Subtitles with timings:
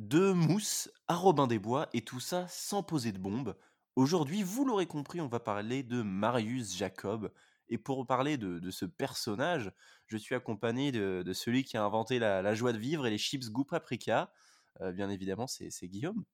[0.00, 3.54] de mousse à Robin des Bois et tout ça sans poser de bombe.
[3.96, 7.30] Aujourd'hui, vous l'aurez compris, on va parler de Marius Jacob.
[7.68, 9.70] Et pour parler de, de ce personnage,
[10.06, 13.10] je suis accompagné de, de celui qui a inventé la, la joie de vivre et
[13.10, 14.32] les chips goût paprika.
[14.80, 16.24] Euh, bien évidemment, c'est Guillaume.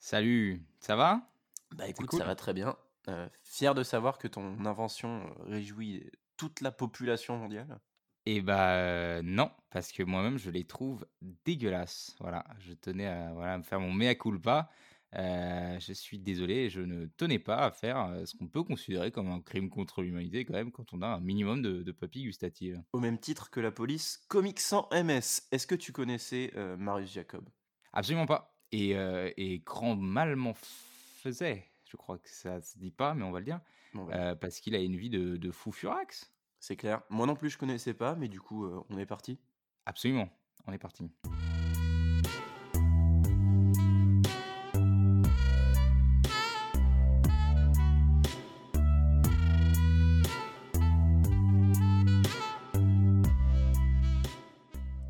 [0.00, 1.30] Salut, ça va?
[1.76, 2.76] Bah écoute, ça va très bien.
[3.08, 7.78] Euh, fier de savoir que ton invention euh, réjouit toute la population mondiale.
[8.24, 11.06] Eh bah euh, non, parce que moi-même je les trouve
[11.44, 12.14] dégueulasses.
[12.20, 14.70] Voilà, je tenais à voilà, me faire mon mea culpa.
[15.14, 19.28] Euh, je suis désolé, je ne tenais pas à faire ce qu'on peut considérer comme
[19.30, 22.82] un crime contre l'humanité quand même quand on a un minimum de, de papilles gustatives.
[22.92, 25.42] Au même titre que la police, Comics sans MS.
[25.50, 27.48] Est-ce que tu connaissais euh, Marius Jacob?
[27.92, 28.56] Absolument pas.
[28.70, 28.92] Et,
[29.36, 31.66] et grand mal m'en faisait.
[31.84, 33.60] Je crois que ça se dit pas, mais on va le dire.
[33.92, 34.06] Bon,
[34.40, 36.31] parce qu'il a une vie de, de fou furax.
[36.62, 37.02] C'est clair.
[37.10, 39.38] Moi non plus, je connaissais pas, mais du coup, euh, on est parti.
[39.84, 40.28] Absolument.
[40.66, 41.10] On est parti.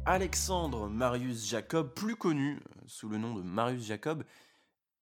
[0.07, 4.25] Alexandre Marius Jacob, plus connu euh, sous le nom de Marius Jacob.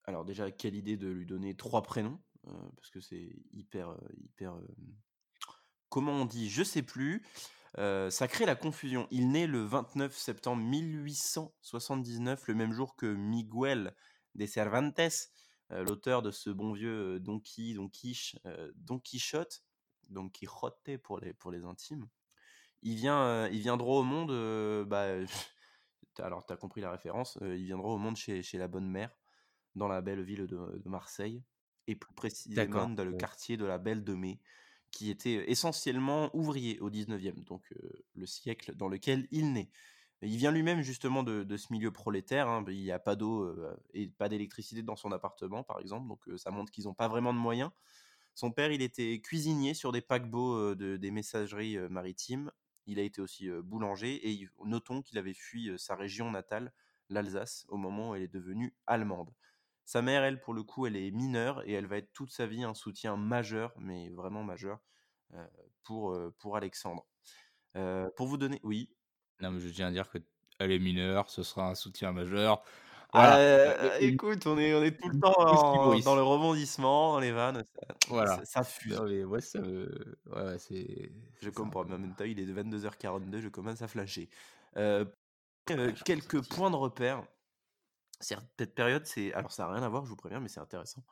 [0.03, 4.55] Alors déjà, quelle idée de lui donner trois prénoms, euh, parce que c'est hyper, hyper.
[4.55, 4.67] euh,
[5.91, 7.21] comment on dit Je sais plus.
[7.77, 9.07] Euh, ça crée la confusion.
[9.11, 13.95] Il naît le 29 septembre 1879, le même jour que Miguel
[14.35, 14.99] de Cervantes,
[15.71, 19.63] euh, l'auteur de ce bon vieux euh, Don, Qui- Don, Quiche- euh, Don Quichotte,
[20.09, 22.07] Don Quixote pour les, pour les intimes.
[22.81, 24.31] Il vient, il vient droit au monde.
[24.87, 25.05] bah,
[26.15, 27.37] t'as- alors, tu as compris la référence.
[27.41, 29.15] il vient droit au monde chez, chez la bonne mère,
[29.75, 31.41] dans la belle ville de, de Marseille,
[31.87, 34.39] et plus précisément dans le quartier de la Belle de Mai,
[34.91, 37.73] qui était essentiellement ouvrier au 19e, donc
[38.15, 39.69] le siècle dans lequel il naît.
[40.21, 42.47] Il vient lui-même justement de, ce milieu prolétaire.
[42.47, 43.55] hein, Il n'y a pas d'eau
[43.93, 47.33] et pas d'électricité dans son appartement, par exemple, donc ça montre qu'ils n'ont pas vraiment
[47.33, 47.71] de moyens.
[48.35, 52.51] Son père, il était cuisinier sur des paquebots de, des messageries maritimes.
[52.85, 56.71] Il a été aussi boulanger et notons qu'il avait fui sa région natale,
[57.09, 59.31] l'Alsace, au moment où elle est devenue allemande.
[59.91, 62.47] Sa mère, elle, pour le coup, elle est mineure et elle va être toute sa
[62.47, 64.79] vie un soutien majeur, mais vraiment majeur,
[65.33, 65.45] euh,
[65.83, 67.05] pour, euh, pour Alexandre.
[67.75, 68.61] Euh, pour vous donner...
[68.63, 68.95] Oui?
[69.41, 70.19] Non, mais je tiens à dire que
[70.59, 72.63] elle est mineure, ce sera un soutien majeur.
[73.11, 73.35] Voilà.
[73.35, 77.33] euh, écoute, on est, on est tout le temps en- dans le rebondissement, dans les
[77.33, 78.37] vannes, ça, Voilà.
[78.37, 78.97] ça, ça fuse.
[78.97, 80.17] Non, mais moi, ça me.
[80.27, 81.11] Ouais, ouais, c'est.
[81.41, 84.29] Je comprends, mais en même temps, il est de 22h42, je commence à flasher.
[84.77, 85.03] Euh,
[85.65, 87.25] quelques points de repère.
[88.21, 89.33] Cette période, c'est.
[89.33, 91.03] Alors, ça n'a rien à voir, je vous préviens, mais c'est intéressant.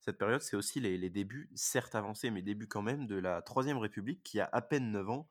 [0.00, 3.42] Cette période, c'est aussi les, les débuts, certes avancés, mais débuts quand même, de la
[3.42, 5.28] Troisième République qui a à peine 9 ans,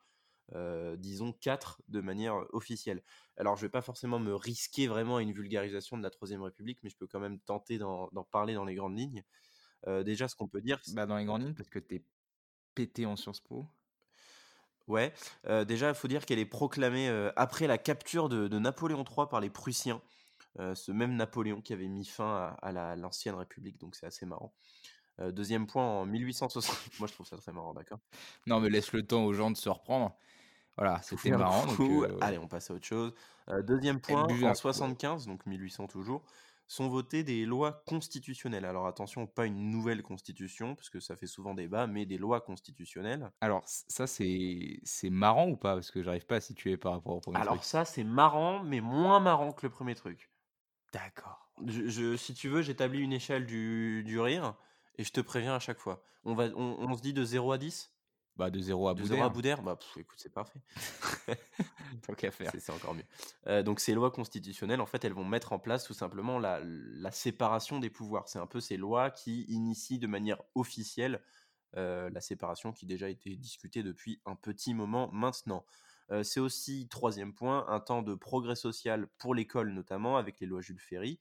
[0.53, 3.03] euh, disons 4 de manière officielle.
[3.38, 6.79] Alors, je vais pas forcément me risquer vraiment à une vulgarisation de la Troisième République,
[6.84, 9.23] mais je peux quand même tenter d'en parler dans les grandes lignes.
[9.88, 12.03] Euh, déjà, ce qu'on peut dire, Bah, dans les grandes lignes, parce que t'es
[12.73, 13.66] pété en Sciences Po.
[14.88, 15.13] Ouais,
[15.66, 19.41] déjà, il faut dire qu'elle est proclamée, après la capture de de Napoléon III par
[19.41, 20.00] les Prussiens,
[20.76, 24.26] ce même Napoléon qui avait mis fin à à la l'ancienne République, donc c'est assez
[24.26, 24.54] marrant.
[25.20, 28.00] Heu, 2 point en 1860 moi je trouve ça très marrant, d'accord?
[28.48, 30.16] Non, mais laisse le temps aux gens de se reprendre.
[30.78, 31.66] Voilà, c'était un marrant.
[31.68, 33.14] Donc, coup, euh, allez, on passe à autre chose.
[33.50, 34.80] Heu, 2 eh, point, en un coup.
[34.80, 34.94] ouais.
[34.94, 36.24] 75, donc 1800 toujours,
[36.68, 38.66] sont votées des lois constitutionnelles.
[38.66, 42.42] Alors attention, pas une nouvelle constitution, parce que ça fait souvent débat, mais des lois
[42.42, 43.32] constitutionnelles.
[43.40, 45.74] Alors, ça, c'est c'est marrant ou pas?
[45.76, 47.64] Parce que j'arrive pas à situer par rapport au premier Alors truc.
[47.64, 50.32] ça, c'est marrant, mais moins marrant que le premier truc.
[50.96, 51.50] D'accord.
[51.66, 54.56] Je, je- si tu veux, j'établis une échelle du, du rire
[54.98, 56.04] et je te préviens à chaque fois.
[56.24, 57.92] On, va, on, on se dit de 0 à 10
[58.38, 59.62] Bah, de zéro à De 0 à Boudère?
[59.62, 60.60] Bah pff, écoute, c'est parfait.
[62.08, 62.52] Tant qu'à faire.
[62.52, 63.06] C'est c'est encore mieux.
[63.48, 66.60] Euh, donc ces lois constitutionnelles, en fait, elles vont mettre en place tout simplement la,
[66.64, 68.28] la séparation des pouvoirs.
[68.28, 71.22] C'est un peu ces lois qui initient de manière officielle
[71.78, 75.66] euh, la séparation qui déjà été discutée depuis un petit moment maintenant.
[76.24, 80.62] C'est aussi, troisième point, un temps de progrès social pour l'école notamment, avec les lois
[80.62, 81.20] Jules Ferry,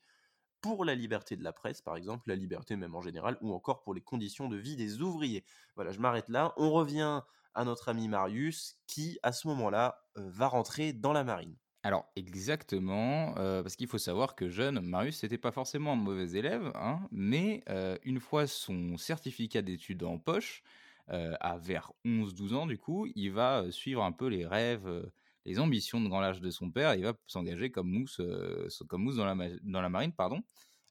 [0.61, 3.82] pour la liberté de la presse, par exemple, la liberté même en général, ou encore
[3.82, 5.44] pour les conditions de vie des ouvriers.
[5.76, 6.55] Voilà, je m'arrête là.
[6.56, 7.23] On revient
[7.55, 11.56] à notre ami Marius, qui, à ce moment-là, va rentrer dans la marine.
[11.82, 16.73] Alors, exactement, parce qu'il faut savoir que jeune, Marius, n'était pas forcément un mauvais élève,
[16.75, 17.62] hein, mais
[18.05, 20.62] une fois son certificat d'études en poche,
[21.09, 25.12] à vers 11-12 ans, du coup, il va euh, suivre un peu les rêves, euh,
[25.45, 29.03] les ambitions de grand large de son père, il va s'engager comme mousse, euh, comme
[29.03, 30.12] mousse dans, la, marine.
[30.12, 30.43] pardon.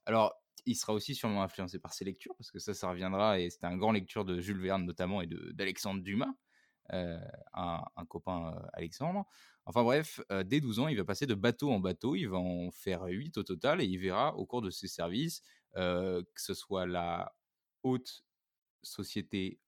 [0.06, 0.34] Alors,
[0.66, 3.66] il sera aussi sûrement influencé par ses lectures, parce que ça, ça reviendra, et c'était
[3.66, 6.32] un grand lecture de Jules Verne notamment, et d'Alexandre Dumas,
[6.92, 7.18] euh,
[7.54, 9.26] un, copain euh, Alexandre.
[9.66, 12.70] Enfin bref, dès 12 ans, il va passer de bateau en bateau, il va en
[12.70, 15.42] faire 8 au total et il verra au cours de ses services,
[15.74, 17.34] que ce soit la
[17.82, 18.24] haute
[18.84, 19.60] société,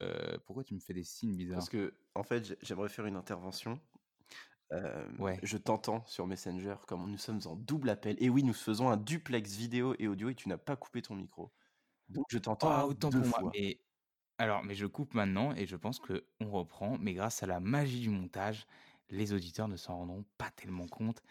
[0.45, 1.71] pourquoi tu me fais des signes Parce bizarres?
[1.71, 3.81] qu'en fait, j'ai j'aimerais faire une intervention.
[5.19, 5.43] Ouais.
[5.43, 8.97] je t'entends sur Messenger comme nous sommes en double appel et oui, nous faisons un
[8.97, 11.53] duplex vidéo et audio et tu n'as pas coupé ton micro.
[12.09, 13.55] Donc je Ah t'entends autant 2 pour moi, fois.
[13.55, 13.81] mais
[14.39, 18.01] alors mais je coupe maintenant et je pense qu'on reprend, mais grâce à la magie
[18.01, 18.67] du montage,
[19.11, 21.23] les auditeurs ne s'en rendront pas tellement compte.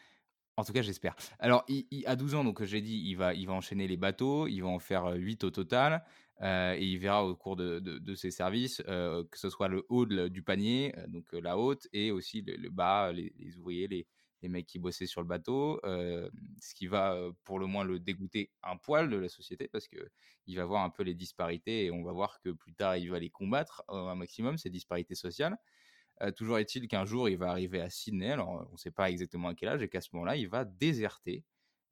[0.57, 1.15] En tout cas, j'espère.
[1.39, 3.97] Alors, il il à 12 ans, donc j'ai dit, il va il va enchaîner les
[3.97, 6.05] bateaux, il va en faire, heu, 8 au total,
[6.41, 10.05] heu et il verra au cours de ses services, heu, que ce soit le haut
[10.05, 14.07] du panier, heu, donc la haute et aussi le bas, les ouvriers, les
[14.41, 18.51] les mecs qui bossaient sur le bateau, ce qui va, pour le moins le dégoûter
[18.63, 22.03] un poil de la société parce qu'il va voir un peu les disparités et on
[22.03, 25.57] va voir que plus tard, il va les combattre un maximum, ces disparités sociales.
[26.37, 29.55] Toujours est-il qu'un jour, il va arriver à Sydney, alors, on sait pas exactement à
[29.55, 31.43] quel âge et qu'à ce moment-là, il va déserter,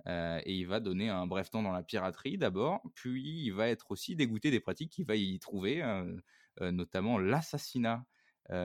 [0.07, 3.69] heu et il va donner un bref temps dans la piraterie d'abord, puis il va
[3.69, 6.21] être aussi dégoûté des pratiques qu'il va y trouver, heu
[6.61, 8.05] heu, notamment l'assassinat,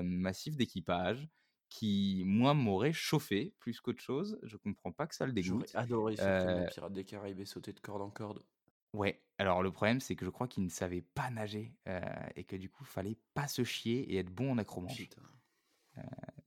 [0.02, 1.28] massif d'équipage
[1.70, 4.38] qui, moi, m'aurait chauffé plus qu'autre chose.
[4.42, 7.72] Je comprends pas que ça le J'aurais dégoûte, adoré ce Pirates des Caraïbes et sauter
[7.72, 8.44] de corde en corde.
[8.94, 11.74] Ouais, alors le problème, c'est que je crois qu'il ne savait pas nager,
[12.36, 15.12] et que du coup, fallait pas se chier et être bon en acromanche.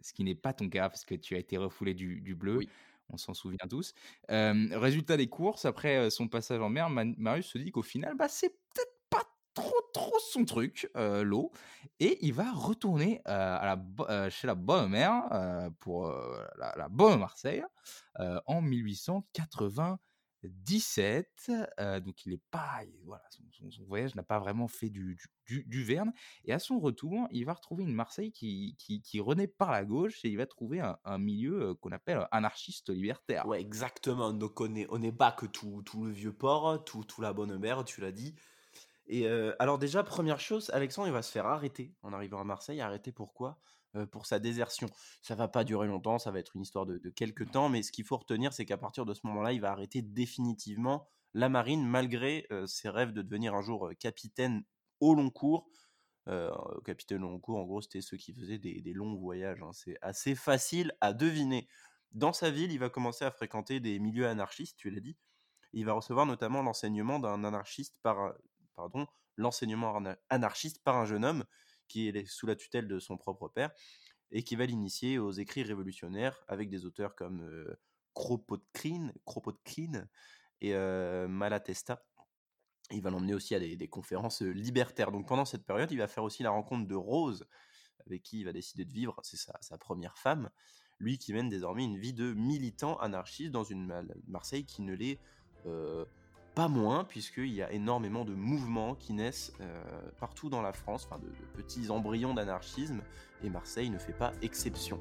[0.02, 2.60] Ce qui n'est pas ton cas parce que tu as été refoulé du du bleu,
[2.60, 2.72] Oui
[3.12, 3.94] on s'en souvient tous.
[4.30, 8.50] Résultat des courses, après son passage en mer, Marius se dit qu'au final, bah, c'est
[8.50, 9.24] peut-être pas
[9.54, 11.52] trop trop son truc, l'eau,
[12.00, 13.76] et il va retourner à
[14.08, 15.24] la, chez la bonne mère,
[15.80, 16.08] pour
[16.58, 17.64] la, la, bonne Marseille,
[18.46, 20.00] en 1880.
[20.48, 21.52] 17.
[21.80, 25.84] Euh, donc il est pas, voilà, son, voyage n'a pas vraiment fait du, du, du,
[25.84, 26.12] Verne.
[26.46, 29.86] Et à son retour, il va retrouver une Marseille qui, qui, qui renaît par la
[29.86, 33.48] gauche et il va trouver un, milieu qu'on appelle anarchiste libertaire.
[33.48, 34.34] Ouais, exactement.
[34.34, 37.34] Donc on n'est on est pas que tout, tout, le vieux port, tout, tout la
[37.34, 38.36] bonne mer, tu l'as dit.
[39.08, 39.28] Et
[39.60, 42.80] alors déjà, première chose, Alexandre, il va se faire arrêter en arrivant à Marseille.
[42.82, 43.60] Arrêter pourquoi?
[43.96, 44.88] Heu, pour sa désertion.
[45.22, 47.84] Ça va pas durer longtemps, ça va être une histoire de de quelque temps, mais
[47.84, 51.50] ce qu'il faut retenir, c'est qu'à partir de ce moment-là, il va arrêter définitivement la
[51.50, 54.64] marine malgré, heu, ses rêves de devenir un jour, heu, capitaine
[55.02, 55.70] au long cours.
[56.86, 59.72] Capitaine au long cours, en gros, c'était ceux qui faisaient des des longs voyages, hein.
[59.74, 61.68] C'est assez facile à deviner.
[62.12, 65.18] Dans sa ville, il va commencer à fréquenter des milieux anarchistes, tu l'as dit.
[65.74, 68.36] Il va recevoir notamment l'enseignement d'un anarchiste par
[68.76, 69.08] pardon,
[69.38, 70.00] l'enseignement
[70.30, 71.46] anarchiste par un jeune homme
[71.92, 73.72] qui est sous la tutelle de son propre père
[74.32, 77.78] et qui va l'initier aux écrits révolutionnaires avec des auteurs comme, heu,
[78.14, 80.08] Kropotkin Kropotkin
[80.62, 82.04] et heu, Malatesta.
[82.92, 85.12] Il va l'emmener aussi à des conférences, heu, libertaires.
[85.12, 87.46] Donc pendant cette période, il va faire aussi la rencontre de Rose,
[88.06, 89.20] avec qui il va décider de vivre.
[89.24, 90.50] C'est sa 1re femme.
[91.00, 95.20] Lui qui mène désormais une vie de militant anarchiste dans une Marseille qui ne l'est,
[95.66, 96.06] heu,
[96.56, 99.66] pas moins puisqu'il y a énormément de mouvements qui naissent, heu,
[100.20, 103.02] partout dans la France, enfin de petits embryons d'anarchisme
[103.44, 105.00] et Marseille ne fait pas exception.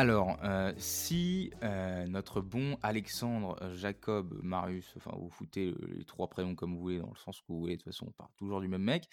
[0.00, 6.28] Alors, heu, si, heu, notre bon Alexandre, heu, Jacob, Marius, enfin vous foutez, les 3
[6.30, 8.30] prénoms comme vous voulez, dans le sens que vous voulez, de toute façon on parle
[8.38, 9.10] toujours du même mec.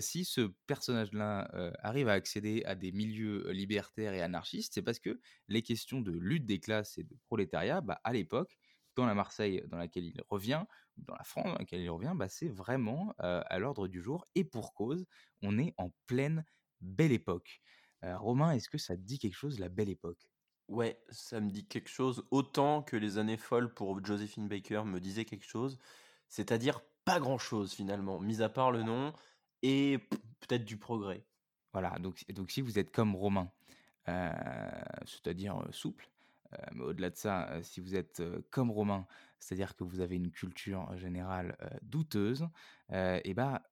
[0.00, 5.18] Si ce personnage-là, arrive à accéder à des milieux, libertaires et anarchistes, c'est parce que
[5.48, 8.58] les questions de lutte des classes et de prolétariat, bah, à l'époque,
[8.96, 10.64] dans la Marseille dans laquelle il revient,
[10.98, 14.44] dans la France dans laquelle il revient, bah, c'est vraiment, à l'ordre du jour et
[14.44, 15.06] pour cause,
[15.40, 16.44] on est en pleine
[16.82, 17.62] Belle Époque.
[18.04, 20.28] Heu, Romain, est-ce que ça te dit quelque chose, la Belle Époque?
[20.68, 25.00] Ouais, ça me dit quelque chose, autant que les années folles pour Joséphine Baker me
[25.00, 25.78] disaient quelque chose,
[26.28, 29.12] c'est-à-dire pas grand-chose finalement, mis à part le nom
[29.62, 29.98] et
[30.40, 31.26] peut-être du progrès.
[31.72, 33.50] Voilà, donc si donc si vous êtes comme Romain,
[34.08, 34.30] heu,
[35.06, 36.10] c'est-à-dire, souple,
[36.54, 39.06] heu, mais au-delà de ça, si vous êtes, comme Romain,
[39.38, 42.48] c'est-à-dire que vous avez une culture générale, douteuse,
[42.90, 43.62] et bah,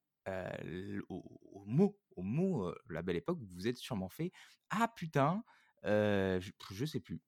[1.09, 4.33] au mot mot, heu, la Belle Époque, vous vous êtes sûrement fait:
[4.71, 5.45] «Ah putain!»
[5.85, 7.21] je je sais plus,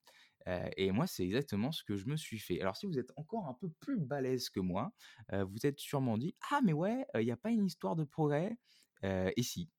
[0.77, 2.61] et moi, c'est exactement ce que je me suis fait.
[2.61, 4.93] Alors si vous êtes encore un peu plus balèze que moi,
[5.31, 8.57] vous êtes sûrement dit: «Ah mais ouais, il y a pas une histoire de progrès?»
[9.03, 9.69] et si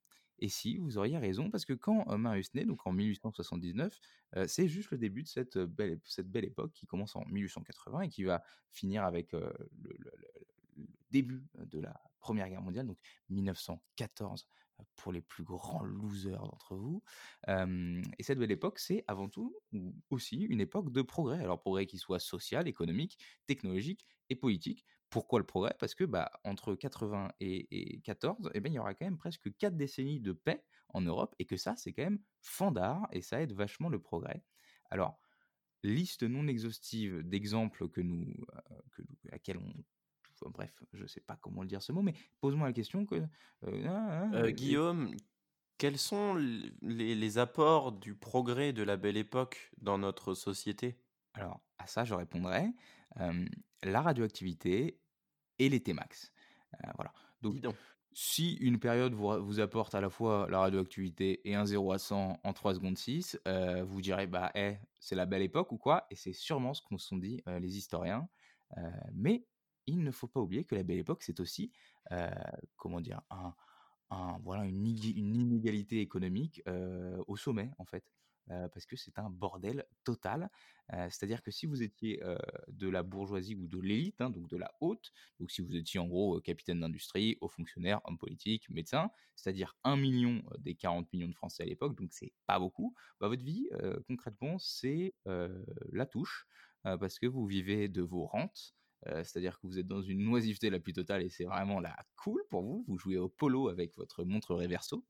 [0.41, 3.99] et si, vous auriez raison parce que quand, Marius naît, donc en 1879,
[4.37, 8.03] heu, c'est juste le début de cette, belle cette belle époque qui commence en 1880
[8.03, 8.43] et qui va
[8.73, 9.53] finir avec, le
[9.83, 10.13] le
[11.11, 12.99] début de la 1re guerre mondiale, donc
[13.31, 14.47] 1914
[14.97, 17.03] pour les plus grands losers d'entre vous.
[17.49, 21.41] Et cette belle époque, c'est avant tout ou aussi une époque de progrès.
[21.41, 24.85] Alors progrès qui soit social, économique, technologique et politique.
[25.11, 25.75] Pourquoi le progrès?
[25.79, 29.19] Parce que, bah, entre 80 et et 14 et ben, il y aura quand même
[29.19, 33.23] presque 4 décennies de paix en Europe et que ça, c'est quand même fandard et
[33.23, 34.43] ça aide vachement le progrès.
[34.91, 35.21] Alors,
[35.85, 38.47] liste non exhaustive d'exemples que nous, nous
[39.29, 39.73] à laquelle on
[40.45, 43.17] enfin bref, je sais pas comment le dire ce mot, mais pose-moi la question que,
[43.17, 43.29] heu,
[43.87, 45.15] hein, hein, et Guillaume,
[45.79, 46.35] quels sont
[46.83, 51.01] les les apports du progrès de la Belle Époque dans notre société?
[51.35, 52.73] alors à ça, je répondrais,
[53.17, 53.49] hem,
[53.83, 55.03] la radioactivité
[55.59, 56.33] et les T-max.
[56.75, 57.13] Heu, voilà.
[57.43, 57.59] Donc
[58.13, 62.41] si une période vous apporte à la fois la radioactivité et un 0 à 100
[62.45, 66.07] en 3 secondes 6, heu, vous direz: «Bah, eh, c'est la belle époque ou quoi?»
[66.11, 68.29] et c'est sûrement ce qu'ont se sont dit, les historiens.
[69.13, 69.47] Mais
[69.87, 71.73] il ne faut pas oublier que la belle époque, c'est aussi,
[72.77, 73.23] comment dire?
[73.31, 73.55] Un
[74.11, 76.63] un voilà, une inégalité économique,
[77.27, 78.05] au sommet, en fait.
[78.47, 80.51] Parce que c'est un bordel total.
[80.91, 82.23] C'est-à-dire que si vous étiez,
[82.69, 85.99] de la bourgeoisie ou de l'élite, hein, donc de la haute, donc si vous étiez
[85.99, 91.11] en gros, capitaine d'industrie, haut fonctionnaire, homme politique, médecin, c'est-à-dire 1 000 000 des 40
[91.13, 93.69] millions de Français à l'époque, donc c'est pas beaucoup, bah, votre vie,
[94.07, 96.47] concrètement, c'est, la touche,
[96.83, 98.75] parce que vous vivez de vos rentes,
[99.07, 102.43] c'est-à-dire que vous êtes dans une oisiveté la plus totale et c'est vraiment la cool
[102.51, 102.85] pour vous.
[102.89, 105.05] Vous jouez au polo avec votre montre réverso.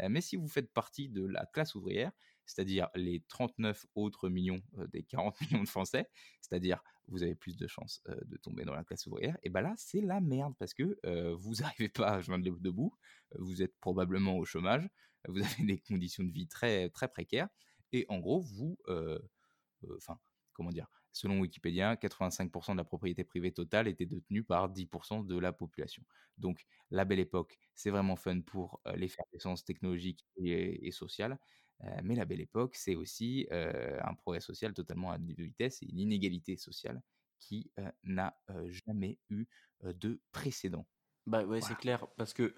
[0.00, 2.12] Heu, mais si vous faites partie de la classe ouvrière,
[2.46, 6.08] c'est-à-dire les 39 autres millions, heu, des 40 millions de Français,
[6.40, 9.74] c'est-à-dire vous avez plus de chances, de tomber dans la classe ouvrière et bah, là,
[9.76, 10.96] c'est la merde parce que,
[11.34, 12.94] vous n'arrivez pas à joindre les bouts debout,
[13.36, 14.88] vous êtes probablement au chômage,
[15.28, 17.48] vous avez des conditions de vie très, très précaires
[17.92, 18.78] et en gros vous,
[19.96, 20.18] enfin,
[20.52, 20.99] comment dire?
[21.12, 26.04] Selon Wikipédia, 85% de la propriété privée totale était détenue par 10% de la population.
[26.38, 31.38] Donc la belle époque, c'est vraiment fun pour, heu, l'effervescence technologique et et sociale,
[32.02, 35.98] mais la belle époque, c'est aussi, un progrès social totalement à deux vitesses et une
[35.98, 37.02] inégalité sociale
[37.38, 37.72] qui,
[38.04, 38.38] n'a,
[38.68, 39.46] jamais eu,
[39.82, 40.86] de précédent.
[41.26, 42.54] Bah, ouais, c'est clair, parce que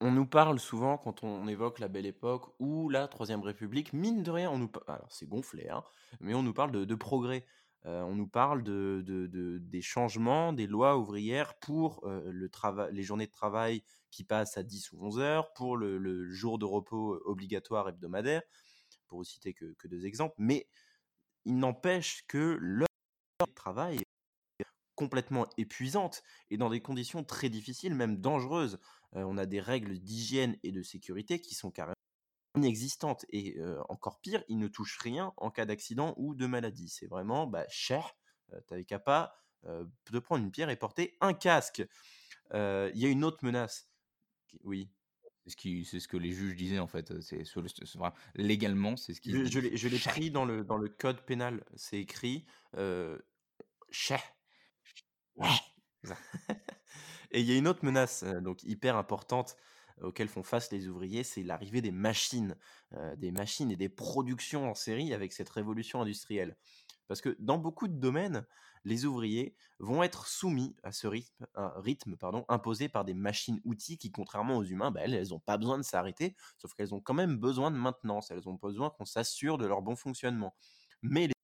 [0.00, 4.22] on nous parle souvent quand on évoque la Belle Époque ou la Troisième République, mine
[4.22, 5.84] de rien, on nous alors c'est gonflé, hein,
[6.20, 7.46] mais on nous parle de de progrès.
[7.84, 13.32] On nous parle de de de des changements des lois ouvrières pour, les journées de
[13.32, 18.42] travail qui passent à 10 ou 11 heures, pour le jour de repos obligatoire hebdomadaire,
[19.06, 20.34] pour vous citer que 2 exemples.
[20.38, 20.66] Mais
[21.44, 22.88] il n'empêche que l'heure
[23.46, 23.98] de travail
[24.94, 28.78] complètement épuisante et dans des conditions très difficiles, même dangereuses.
[29.12, 31.94] On a des règles d'hygiène et de sécurité qui sont carrément
[32.56, 33.56] inexistantes et
[33.88, 36.88] encore pire, ils ne touchent rien en cas d'accident ou de maladie.
[36.88, 38.14] C'est vraiment, bah, cher,
[38.52, 41.84] heu, tu qu'à pas, de prendre une pierre et porter un casque.
[42.52, 43.90] Il y a une autre menace
[44.64, 44.90] oui,
[45.44, 47.96] C'est ce qui c'est ce que les juges disaient en fait, c'est sur le c'est
[47.98, 50.88] vrai, légalement, c'est ce qui je je l'ai je l'ai pris dans le dans le
[50.88, 51.64] code pénal.
[51.76, 52.46] C'est écrit,
[53.90, 54.22] cher.
[55.36, 55.60] Ouais.
[57.30, 59.56] Et il y a une autre menace, donc hyper importante,
[60.02, 62.56] euh, auquel font face les ouvriers, c'est l'arrivée des machines,
[62.94, 66.56] heu, des machines et des productions en série avec cette révolution industrielle.
[67.06, 68.46] Parce que dans beaucoup de domaines,
[68.84, 74.10] les ouvriers vont être soumis à ce rythme rythme, pardon, imposé par des machines-outils qui,
[74.10, 77.14] contrairement aux humains, bah, elles, elles ont pas besoin de s'arrêter, sauf qu'elles ont quand
[77.14, 80.54] même besoin de maintenance, elles ont besoin qu'on s'assure de leur bon fonctionnement.
[81.02, 81.34] Mais les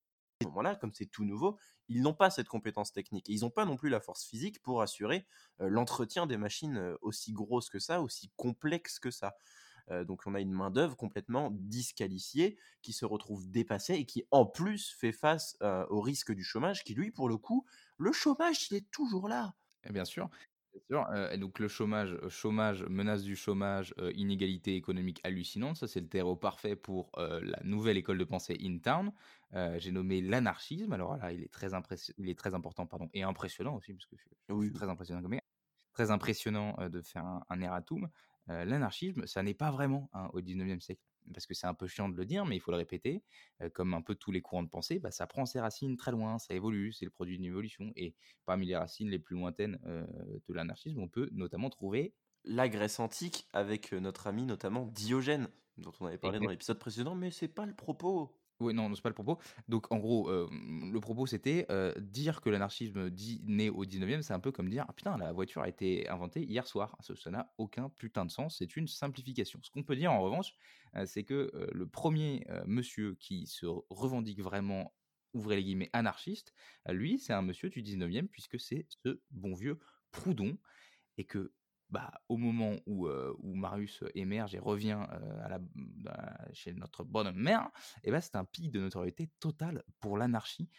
[0.45, 1.57] moment-là, comme c'est tout nouveau,
[1.87, 4.61] ils n'ont pas cette compétence technique et ils n'ont pas non plus la force physique
[4.61, 5.25] pour assurer
[5.59, 9.33] euh, l'entretien des machines euh, aussi grosses que ça, aussi complexes que ça.
[9.89, 14.45] Euh, donc on a une main-d'œuvre complètement disqualifiée qui se retrouve dépassée et qui en
[14.45, 17.65] plus fait face euh, au risque du chômage qui lui pour le coup
[17.97, 20.29] le chômage il est toujours là Et bien sûr,
[20.73, 25.99] bien sûr, et donc le chômage, chômage, menace du chômage, inégalité économique hallucinante, ça c'est
[25.99, 29.11] le terreau parfait pour, la nouvelle école de pensée in town.
[29.55, 30.93] Heu, j'ai nommé l'anarchisme.
[30.93, 31.67] Alors là, il est très
[32.17, 35.21] il est très important, pardon et impressionnant aussi parce que je je suis très impressionnant
[35.21, 35.39] comme
[35.93, 38.09] Très impressionnant, heu, de faire un un erratum.
[38.49, 41.01] Heu, l'anarchisme, ça n'est pas vraiment, hein, au 19e siècle.
[41.33, 43.23] Parce que c'est un peu chiant de le dire, mais il faut le répéter.
[43.73, 46.39] Comme un peu tous les courants de pensée, bah, ça prend ses racines très loin,
[46.39, 48.15] ça évolue, c'est le produit d'une évolution et
[48.45, 53.47] parmi les racines les plus lointaines, de l'anarchisme, on peut notamment trouver la Grèce antique
[53.53, 57.47] avec euh, notre ami notamment Diogène dont on avait parlé dans l'épisode précédent mais c'est
[57.47, 59.37] pas le propos oui, non, c'est pas le propos.
[59.67, 64.21] Donc en gros, hem, le propos c'était, heu, dire que l'anarchisme dit né au 19e,
[64.21, 66.97] c'est un peu comme dire: «Ah putain, la voiture a été inventée hier soir».
[67.01, 69.59] Ça n'a aucun putain de sens, c'est une simplification.
[69.63, 70.53] Ce qu'on peut dire en revanche,
[70.95, 74.95] heu, c'est que, le premier er monsieur qui se revendique vraiment,
[75.33, 76.53] ouvrez les guillemets, «anarchiste»,
[76.89, 79.79] lui, c'est un monsieur du 19e puisque c'est ce bon vieux
[80.11, 80.57] Proudhon
[81.17, 81.53] et que
[81.91, 85.05] bah, au moment où, où Marius émerge et revient
[85.47, 85.59] la,
[86.53, 87.69] chez notre bonne mère,
[88.03, 90.69] et bah, c'est un pic de notoriété totale pour l'anarchie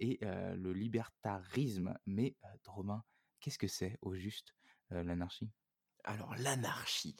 [0.00, 1.94] et le libertarisme.
[2.06, 2.36] Mais
[2.66, 3.04] Romain,
[3.40, 4.54] qu'est-ce que c'est au juste
[4.90, 5.50] l'anarchie?
[6.04, 7.16] Alors l'anarchie,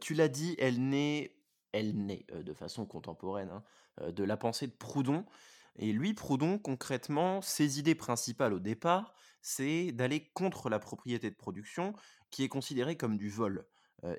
[0.00, 1.36] tu l'as dit, elle naît,
[1.72, 5.24] elle naît de façon contemporaine hein, de la pensée de Proudhon.
[5.76, 11.34] Et lui, Proudhon, concrètement, ses idées principales au départ, c'est d'aller contre la propriété de
[11.34, 11.94] production
[12.32, 13.68] qui est considérée comme du vol.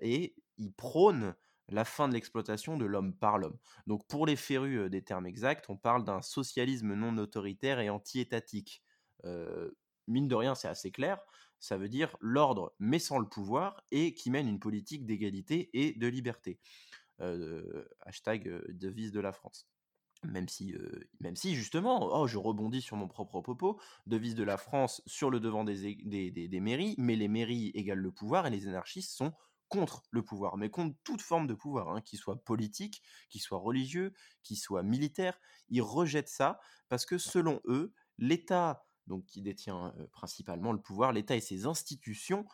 [0.02, 1.36] et il prône
[1.70, 3.58] la fin de l'exploitation de l'homme par l'homme.
[3.88, 8.84] Donc pour les férus des termes exacts, on parle d'un socialisme non autoritaire et anti-étatique.
[10.08, 11.20] mine de rien, c'est assez clair.
[11.60, 15.94] Ça veut dire l'ordre mais sans le pouvoir et qui mène une politique d'égalité et
[15.94, 16.60] de liberté.
[17.20, 19.68] hashtag devise de la France.
[20.26, 20.76] Même si,
[21.20, 25.30] même si justement, oh, je rebondis sur mon propre propos, devise de la France sur
[25.30, 29.34] le devant des, des, mairies, mais les mairies égalent le pouvoir et les anarchistes sont
[29.70, 33.58] contre le pouvoir, mais contre toute forme de pouvoir, hein, qu'il soit politique, qu'il soit
[33.58, 34.14] religieux,
[34.44, 35.40] qu'il soit militaire.
[35.70, 41.36] Ils rejettent ça parce que selon eux, l'État, donc qui détient principalement le pouvoir, l'État
[41.36, 42.46] et ses institutions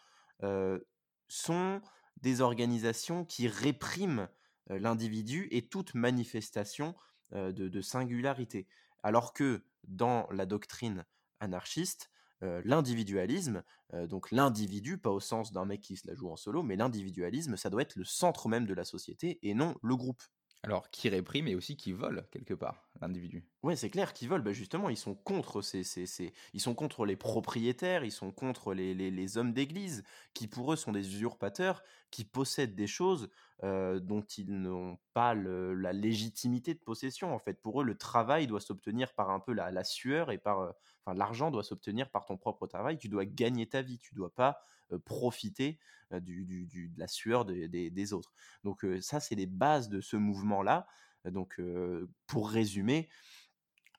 [1.27, 1.81] sont
[2.21, 4.29] des organisations qui répriment
[4.69, 6.95] l'individu et toute manifestation
[7.31, 8.67] de, singularité.
[9.03, 11.05] Alors que dans la doctrine
[11.39, 12.09] anarchiste,
[12.41, 16.75] l'individualisme, donc l'individu, pas au sens d'un mec qui se la joue en solo, mais
[16.75, 20.23] l'individualisme, ça doit être le centre même de la société et non le groupe.
[20.63, 23.45] Alors, qui réprime et aussi qui vole, quelque part, l'individu.
[23.63, 24.43] Ouais, c'est clair qu'ils volent.
[24.43, 25.83] Bah, justement, ils sont contre ces,
[26.53, 30.75] ils sont contre les propriétaires, ils sont contre les, les, hommes d'église, qui pour eux
[30.75, 31.81] sont des usurpateurs,
[32.11, 33.29] qui possèdent des choses
[33.61, 37.33] dont ils n'ont pas la légitimité de possession.
[37.33, 40.73] En fait, pour eux, le travail doit s'obtenir par un peu la, sueur et par,
[41.03, 42.97] enfin, l'argent doit s'obtenir par ton propre travail.
[42.97, 44.61] Tu dois gagner ta vie, tu dois pas
[45.03, 45.77] profiter
[46.11, 48.31] du, du, de la sueur des autres.
[48.63, 50.87] Donc ça, c'est les bases de ce mouvement-là.
[51.25, 51.61] Donc
[52.27, 53.09] pour résumer,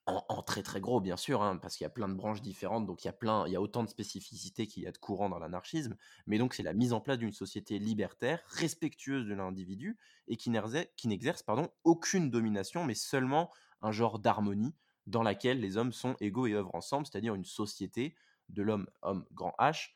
[0.07, 2.87] en, très très gros bien sûr, hein, parce qu'il y a plein de branches différentes,
[2.87, 4.99] donc il y a plein, il y a autant de spécificités qu'il y a de
[4.99, 9.34] courants dans l'anarchisme, mais donc c'est la mise en place d'une société libertaire, respectueuse de
[9.34, 13.50] l'individu et qui n'exerce pardon aucune domination, mais seulement
[13.82, 14.75] un genre d'harmonie
[15.06, 18.15] dans laquelle les hommes sont égaux et œuvrent ensemble, c'est-à-dire une société
[18.49, 19.91] de l'homme homme grand H,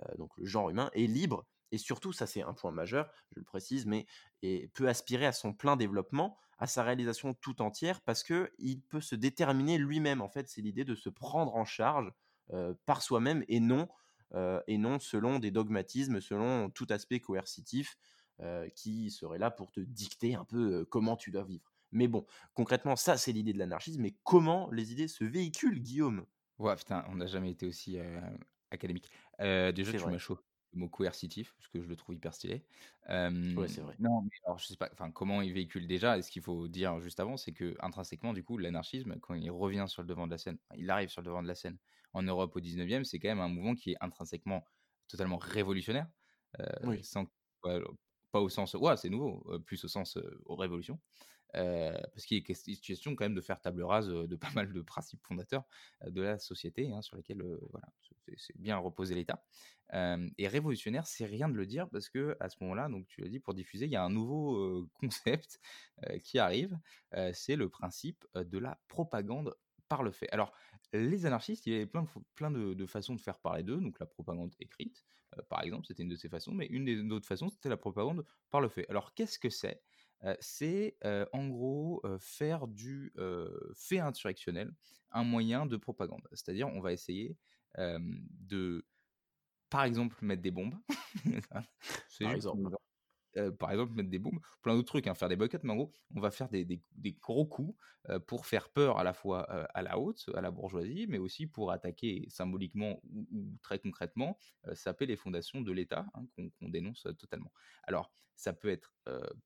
[0.00, 3.38] euh, donc le genre humain est libre et surtout, ça c'est un point majeur, je
[3.38, 4.06] le précise, mais
[4.42, 8.82] et peut aspirer à son plein développement, à sa réalisation tout entière, parce que il
[8.82, 10.20] peut se déterminer lui-même.
[10.20, 12.12] En fait, c'est l'idée de se prendre en charge
[12.84, 13.88] par soi-même et non
[14.66, 17.96] et non selon des dogmatismes, selon tout aspect coercitif
[18.74, 21.72] qui serait là pour te dicter un peu comment tu dois vivre.
[21.92, 24.02] Mais bon, concrètement, ça c'est l'idée de l'anarchisme.
[24.02, 26.26] Mais comment les idées se véhiculent, Guillaume?
[26.58, 27.98] Ouais, putain, on n'a jamais été aussi
[28.70, 29.10] académique.
[29.38, 30.38] déjà, tu m'as chaud
[30.72, 32.64] le mot coercitif, parce que je le trouve hyper stylé.
[33.08, 33.96] ouais, c'est vrai.
[33.98, 36.68] Non, mais alors je sais pas, enfin, comment il véhicule déjà, et ce qu'il faut
[36.68, 40.26] dire juste avant, c'est que intrinsèquement, du coup, l'anarchisme, quand il revient sur le devant
[40.26, 41.78] de la scène, il arrive sur le devant de la scène
[42.12, 44.64] en Europe au 19e, c'est quand même un mouvement qui est intrinsèquement
[45.08, 46.08] totalement révolutionnaire,
[46.82, 47.02] oui.
[47.02, 47.26] sans,
[48.32, 51.00] pas au sens, ouais, c'est nouveau, plus au sens aux révolutions.
[51.52, 55.22] Parce qu'il est question quand même de faire table rase de pas mal de principes
[55.22, 55.64] fondateurs
[56.06, 57.88] de la société hein, sur lesquels voilà,
[58.36, 59.44] c'est bien reposer l'État.
[59.92, 63.28] et révolutionnaire, c'est rien de le dire parce que à ce moment-là, donc tu l'as
[63.28, 65.60] dit, pour diffuser, il y a un nouveau concept
[66.22, 66.78] qui arrive,
[67.32, 69.54] c'est le principe de la propagande
[69.90, 70.30] par le fait.
[70.30, 70.54] Alors,
[70.92, 74.54] les anarchistes, il y avait plein de, façons de faire parler d'eux, donc la propagande
[74.58, 75.04] écrite,
[75.48, 78.24] par exemple, c'était une de ces façons, mais une des autres façons, c'était la propagande
[78.50, 78.88] par le fait.
[78.88, 79.82] Alors, qu'est-ce que c'est?
[80.40, 80.96] C'est
[81.32, 83.12] en gros faire du
[83.74, 84.72] fait insurrectionnel
[85.12, 86.26] un moyen de propagande.
[86.32, 87.36] C'est-à-dire, on va essayer
[87.76, 88.84] de,
[89.70, 90.74] par exemple, mettre des bombes.
[92.20, 92.70] par exemple.
[93.58, 95.92] Par exemple, mettre des bombes, plein d'autres trucs, hein, faire des boycotts, mais en gros,
[96.14, 97.76] on va faire des, des, gros coups
[98.26, 101.70] pour faire peur à la fois à la haute, à la bourgeoisie, mais aussi pour
[101.70, 104.38] attaquer symboliquement ou, très concrètement,
[104.72, 107.52] saper les fondations de l'État, hein, qu'on dénonce totalement.
[107.84, 108.94] Alors, ça peut être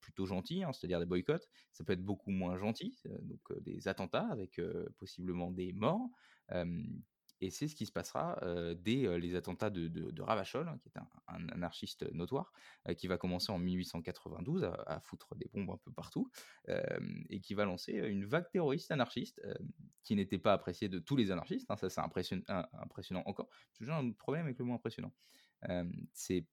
[0.00, 4.28] plutôt gentil, hein, c'est-à-dire des boycotts, ça peut être beaucoup moins gentil, donc des attentats
[4.30, 4.60] avec
[4.98, 6.08] possiblement des morts,
[7.44, 8.40] et c'est ce qui se passera
[8.78, 12.52] dès les attentats de, Ravachol, hein, qui est un, anarchiste notoire,
[12.96, 16.30] qui va commencer en 1892 à, foutre des bombes un peu partout,
[17.28, 19.42] et qui va lancer une vague terroriste anarchiste,
[20.02, 21.70] qui n'était pas appréciée de tous les anarchistes.
[21.70, 23.50] Hein, ça, c'est impressionnant encore.
[23.74, 25.12] Toujours un problème avec le mot impressionnant.
[26.12, 26.46] c'est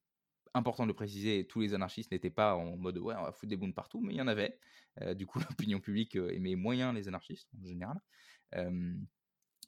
[0.53, 3.49] important de le préciser, tous les anarchistes n'étaient pas en mode ouais, on va foutre
[3.49, 4.59] des bombes partout, mais il y en avait.
[5.15, 8.01] du coup, l'opinion publique aimait moyen les anarchistes en général.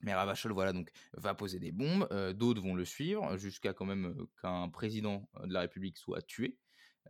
[0.04, 3.86] Mais Ravachol, voilà, donc va poser des bombes, euh, d'autres vont le suivre, jusqu'à quand
[3.86, 6.60] même euh, qu'un président de la République soit tué.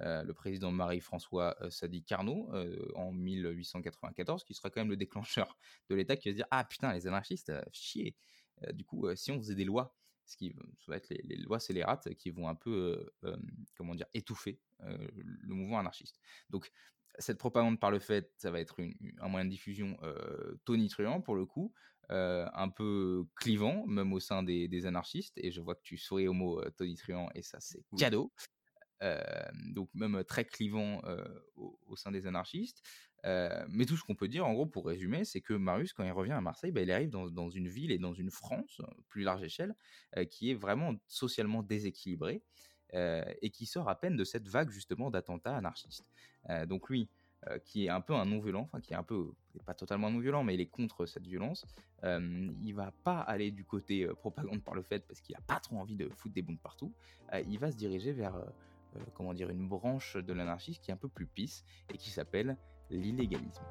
[0.02, 2.50] Euh, le président Marie-François Sadi Carnot
[2.96, 5.58] en 1894, qui sera quand même le déclencheur
[5.90, 8.16] de l'État, qui va se dire Ah putain, les anarchistes, chier.
[8.74, 10.56] du coup, si on faisait des lois, ce qui
[10.88, 13.08] va être les, les lois scélérates qui vont un peu,
[13.76, 16.20] comment dire, étouffer le mouvement anarchiste.
[16.50, 16.72] Donc,
[17.20, 18.82] cette propagande par le fait, ça va être
[19.20, 19.96] un moyen de diffusion
[20.66, 21.72] tonitruant pour le coup,
[22.10, 25.38] un peu clivant, même au sein des, anarchistes.
[25.38, 28.32] Et je vois que tu souris au mot tonitruant, et ça, c'est cadeau.
[29.74, 31.02] donc, même très clivant
[31.56, 32.82] au, sein des anarchistes.
[33.24, 36.12] mais tout ce qu'on peut dire, en gros, pour résumer, c'est que Marius, quand il
[36.12, 39.44] revient à Marseille, bah, il arrive dans, une ville et dans une France, plus large
[39.44, 39.76] échelle,
[40.30, 42.44] qui est vraiment socialement déséquilibrée.
[42.94, 46.06] et qui sort à peine de cette vague justement d'attentats anarchistes.
[46.68, 47.10] donc lui,
[47.50, 49.34] euh, qui est un peu un non-violent, enfin qui est un peu,
[49.66, 51.66] pas totalement non-violent, mais il est contre cette violence.
[52.04, 55.42] Euh, il va pas aller du côté euh, propagande par le fait parce qu'il a
[55.42, 56.94] pas trop envie de foutre des bombes partout.
[57.48, 58.36] il va se diriger vers,
[59.16, 62.58] comment dire, une branche de l'anarchisme qui est un peu plus pisse et qui s'appelle
[62.90, 63.64] l'illégalisme.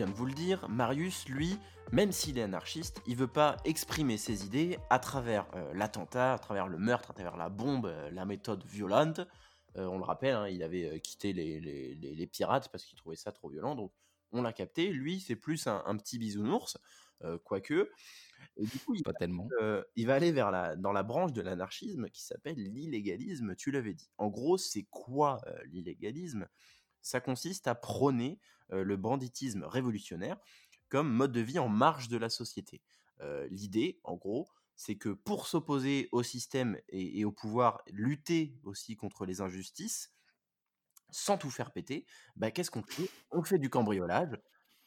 [0.00, 1.58] Vient de vous le dire, Marius, lui,
[1.92, 6.38] même s'il est anarchiste, il veut pas exprimer ses idées à travers euh, l'attentat, à
[6.38, 9.20] travers le meurtre, à travers la bombe, euh, la méthode violente.
[9.76, 13.50] Euh, on le rappelle, hein, il avait quitté les, pirates parce qu'il trouvait ça trop
[13.50, 13.92] violent, donc
[14.32, 14.90] on l'a capté.
[14.90, 16.78] Lui, c'est plus un, petit bisounours,
[17.44, 17.90] quoique.
[18.56, 19.50] Et du coup, il, pas tellement.
[19.96, 23.92] il va aller vers la, dans la branche de l'anarchisme qui s'appelle l'illégalisme, tu l'avais
[23.92, 24.08] dit.
[24.16, 26.48] En gros, c'est quoi l'illégalisme?
[27.02, 28.40] Ça consiste à prôner
[28.72, 30.38] euh, le banditisme révolutionnaire
[30.88, 32.82] comme mode de vie en marge de la société.
[33.20, 38.96] Euh, l'idée, en gros, c'est que pour s'opposer au système et, au pouvoir, lutter aussi
[38.96, 40.12] contre les injustices,
[41.10, 43.10] sans tout faire péter, bah, qu'est-ce qu'on fait?
[43.30, 44.38] On fait du cambriolage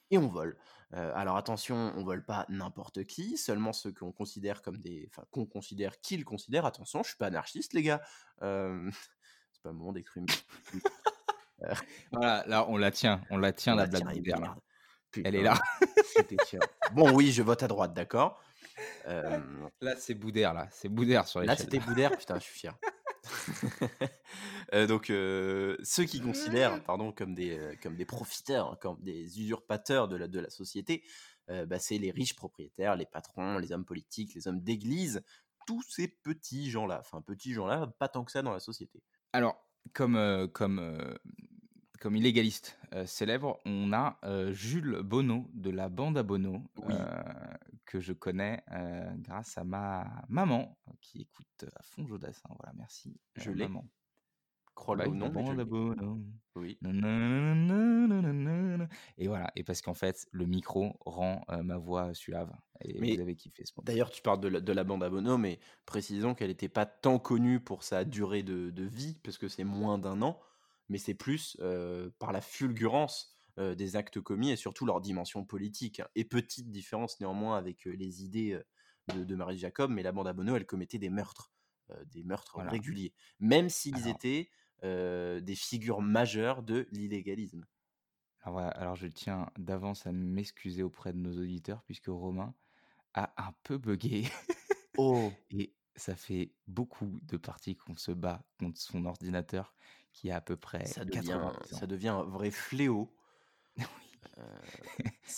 [0.09, 0.57] et on vole.
[0.93, 5.25] Euh, alors attention, on vole pas n'importe qui, seulement ceux qu'on considère comme des, enfin
[5.31, 6.65] qu'on considère qu'ils considèrent.
[6.65, 8.01] Attention, je suis pas anarchiste, les gars.
[8.41, 10.27] c'est pas le moment d'exprimer.
[12.11, 14.55] Voilà, là, on la tient, on la tient, la, blague Boudère,
[15.23, 15.59] Elle est là.
[16.93, 18.41] bon, oui, je vote à droite, d'accord?
[19.05, 20.67] Là, c'est Boudère, là.
[20.71, 22.77] C'est Boudère sur les Là, c'était Boudère, putain, je suis fier.
[24.73, 30.15] Euh, donc, ceux qui considèrent pardon, comme, des, comme des profiteurs, comme des usurpateurs de
[30.15, 31.03] la, de la société,
[31.47, 35.21] bah, c'est les riches propriétaires, les patrons, les hommes politiques, les hommes d'église,
[35.67, 36.99] tous ces petits gens-là.
[37.01, 39.03] Enfin, petits gens-là, pas tant que ça dans la société.
[39.31, 39.63] Alors,
[39.93, 41.17] comme, comme
[42.03, 44.19] comme illégaliste célèbre, on a
[44.51, 46.61] Jules Bonneau de la bande à Bonneau,
[47.85, 48.61] que je connais
[49.19, 52.49] grâce à ma maman qui écoute à fond Jodassin.
[52.59, 53.17] Voilà, merci.
[53.37, 53.69] Je l'ai.
[54.75, 56.19] Crois le nom, bande à Bonneau.
[56.55, 56.77] Oui.
[59.17, 62.53] Et voilà, et parce qu'en fait, le micro rend ma voix suave.
[62.81, 63.85] Et mais vous avez kiffé ce moment.
[63.85, 66.85] D'ailleurs, tu parles de la, de la bande à Bonneau, mais précisons qu'elle n'était pas
[66.85, 70.37] tant connue pour sa durée de, de vie, parce que c'est moins d'un an
[70.89, 71.57] mais c'est plus
[72.19, 75.99] par la fulgurance des actes commis et surtout leur dimension politique.
[75.99, 76.07] Hein.
[76.15, 78.59] Et petite différence néanmoins avec les idées
[79.13, 81.51] de, Marie Jacob, mais la bande à Bonneau, elle commettait des meurtres,
[82.07, 84.49] des meurtres réguliers, même s'ils étaient
[84.81, 87.65] des figures majeures de l'illégalisme.
[88.43, 92.53] Alors, alors je tiens d'avance à m'excuser auprès de nos auditeurs puisque Romain
[93.13, 94.23] a un peu bugué.
[94.97, 99.73] oh Et ça fait beaucoup de parties qu'on se bat contre son ordinateur
[100.13, 103.13] qui a à peu près ça devient, ça devient un vrai fléau.
[103.77, 103.85] oui.
[104.37, 104.43] Euh,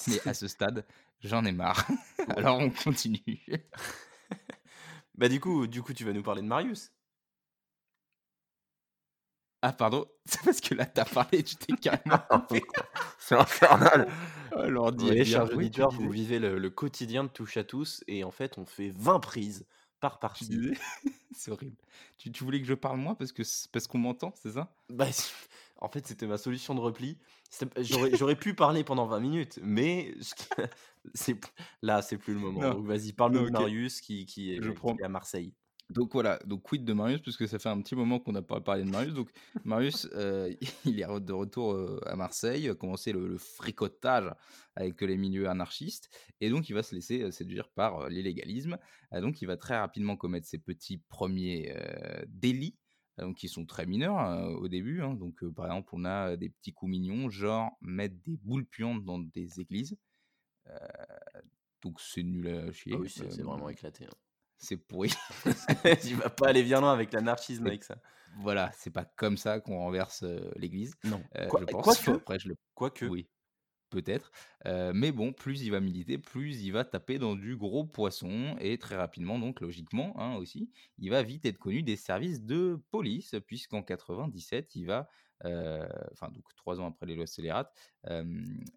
[0.08, 0.86] Mais à ce stade,
[1.22, 1.88] j'en ai marre.
[2.36, 3.42] Alors on continue.
[5.16, 6.92] bah du coup, du coup, tu vas nous parler de Marius.
[9.62, 12.20] Ah pardon, c'est parce que là t'as parlé, tu t'es carrément
[13.18, 14.08] C'est infernal.
[14.52, 18.24] Alors, dis, oui, chers auditeurs, vous vivez le, le, quotidien de touche à tous et
[18.24, 19.66] en fait on fait 20 prises
[20.00, 20.74] par partie.
[21.32, 21.78] c'est horrible.
[22.18, 24.74] Tu, tu, voulais que je parle moi parce que parce qu'on m'entend, c'est ça?
[24.90, 25.08] Bah,
[25.78, 27.18] En fait, c'était ma solution de repli.
[27.80, 30.16] J'aurais pu parler pendant 20 minutes, mais
[31.82, 32.62] là, c'est plus le moment.
[32.74, 34.96] Donc vas-y, parle-nous de Marius qui, qui, est, je prends...
[35.04, 35.54] à Marseille.
[35.92, 38.60] Donc voilà, donc quid de Marius, puisque ça fait un petit moment qu'on n'a pas
[38.60, 39.14] parlé de Marius.
[39.14, 39.30] Donc
[39.64, 40.52] Marius, euh,
[40.86, 44.34] il est de retour euh, à Marseille, a commencé le, le, fricotage
[44.76, 46.10] avec les milieux anarchistes,
[46.42, 48.78] et donc il va se laisser euh, séduire par l'illégalisme.
[49.14, 51.74] donc il va très rapidement commettre ses petits premiers
[52.28, 52.76] délits,
[53.20, 55.02] donc qui sont très mineurs au début.
[55.02, 55.14] Hein.
[55.14, 59.20] donc par exemple, on a des petits coups mignons, genre mettre des boules puantes dans
[59.20, 59.96] des églises.
[61.84, 62.94] donc c'est nul à chier.
[62.96, 64.06] Ah oui, c'est vraiment éclaté.
[64.06, 64.25] Hein
[64.58, 65.12] c'est pourri.
[66.02, 67.98] tu vas pas aller bien loin avec l'anarchisme avec ça.
[68.40, 70.24] Voilà, c'est pas comme ça qu'on renverse
[70.56, 70.96] l'Église.
[71.04, 71.24] Non.
[71.50, 72.00] Quoi, je pense.
[72.02, 72.56] que, Après, je le...
[72.74, 73.06] Quoique.
[73.06, 73.30] Oui,
[73.90, 74.32] peut-être.
[74.94, 78.78] mais bon, plus il va militer, plus il va taper dans du gros poisson et
[78.78, 83.36] très rapidement, donc logiquement hein, aussi, il va vite être connu des services de police
[83.48, 85.08] puisqu'en 97, il va,
[85.44, 87.74] enfin donc trois ans après les lois scélérates,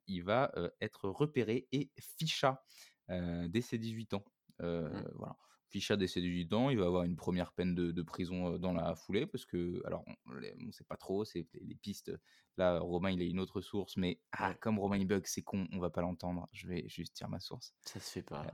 [0.06, 2.62] il va être repéré et ficha
[3.08, 4.24] dès ses 18 ans.
[4.60, 4.88] Mmh.
[5.14, 5.36] Voilà.
[5.70, 9.26] Ficha décès 18 ans, il va avoir une première peine de, prison dans la foulée,
[9.26, 12.12] parce que, alors, on ne sait pas trop, c'est les, pistes.
[12.57, 15.78] Là, Romain, il a une autre source, mais ah, comme Romain bug, c'est con, on
[15.78, 16.48] va pas l'entendre.
[16.52, 17.74] Je vais juste dire ma source.
[17.83, 18.46] Ça se fait pas.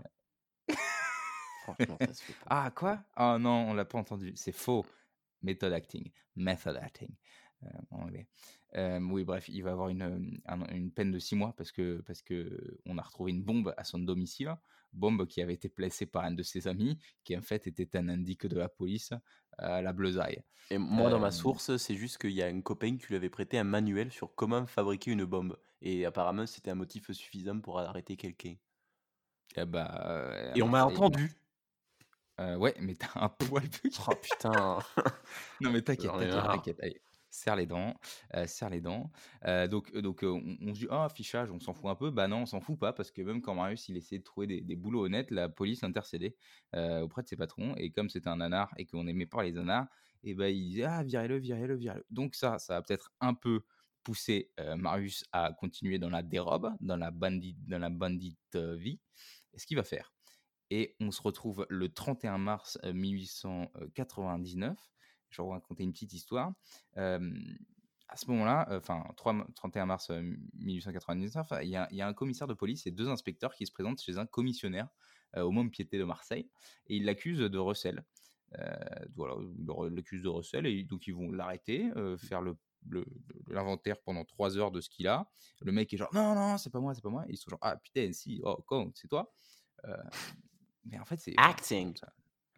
[1.63, 2.47] Franchement, ça se fait pas.
[2.47, 3.03] Ah, quoi?
[3.15, 4.33] Ah non, on l'a pas entendu.
[4.35, 4.85] C'est faux.
[5.43, 6.11] Method acting.
[6.37, 7.15] Method acting.
[8.77, 12.23] Euh, oui, bref, il va avoir une, une peine de 6 mois parce que parce
[12.23, 14.55] que on a retrouvé une bombe à son domicile
[14.95, 18.09] bombe qui avait été placée par un de ses amis, qui en fait était un
[18.09, 19.13] indique de la police
[19.59, 20.43] à la bleusaille.
[20.71, 23.17] Et moi, dans ma euh, source, c'est juste qu'il y a un copain qui lui
[23.17, 25.59] avait prêté un manuel sur comment fabriquer une bombe.
[25.83, 28.55] Et apparemment, c'était un motif suffisant pour arrêter quelqu'un.
[29.57, 31.31] Eh bah, et on m'a entendu.
[32.41, 33.65] Euh, ouais, mais t'as un poil.
[34.09, 34.79] oh putain.
[35.61, 36.81] non, mais t'inquiète, t'inquiète
[37.35, 37.95] serre les dents,
[38.47, 39.11] serre les dents.
[39.71, 42.11] donc, donc on, se dit, ah, fichage, on s'en fout un peu.
[42.11, 44.47] Bah non, on s'en fout pas, parce que même quand Marius, il essayait de trouver
[44.47, 46.37] des, boulots honnêtes, la police intercédait
[46.73, 47.75] auprès de ses patrons.
[47.77, 49.89] Et comme c'était un nanar et qu'on aimait pas les nanars,
[50.23, 52.07] et ben il disait, ah, virez-le, virez-le, virez-le.
[52.11, 53.63] Donc ça, ça a peut-être un peu
[54.05, 59.01] poussé Marius à continuer dans la dérobe, dans la bandit, dans la bandite vie.
[59.53, 60.13] Et ce qu'il va faire.
[60.71, 64.94] Et on se retrouve le 31 mars 1899
[65.35, 66.53] je vais vous raconter une petite histoire.
[66.97, 72.91] à ce moment-là, enfin, 31 mars 1899, il y, a, un commissaire de police et
[72.91, 74.89] deux inspecteurs qui se présentent chez un commissionnaire
[75.37, 76.49] au Mont Piété de Marseille
[76.87, 78.05] et ils l'accusent de recel.
[79.17, 79.35] voilà,
[79.89, 82.57] ils l'accusent de recel et donc ils vont l'arrêter, faire le
[83.49, 85.27] l'inventaire pendant trois heures de ce qu'il a.
[85.63, 87.25] Le mec est genre non non c'est pas moi c'est pas moi.
[87.29, 89.33] ils sont genre ah putain si oh con c'est toi.
[90.85, 91.95] mais en fait c'est acting.